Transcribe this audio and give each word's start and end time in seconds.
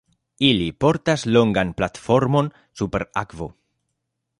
Ili 0.47 0.69
portas 0.85 1.25
longan 1.35 1.75
platformon, 1.83 2.51
super 2.83 3.07
akvo. 3.25 3.55